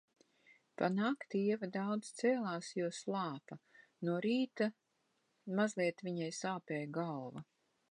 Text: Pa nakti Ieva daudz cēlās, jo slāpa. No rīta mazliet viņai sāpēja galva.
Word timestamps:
Pa 0.81 0.87
nakti 0.93 1.41
Ieva 1.49 1.69
daudz 1.75 2.09
cēlās, 2.21 2.71
jo 2.79 2.87
slāpa. 3.01 3.59
No 4.09 4.17
rīta 4.29 4.71
mazliet 5.63 6.05
viņai 6.11 6.33
sāpēja 6.41 6.93
galva. 7.01 7.49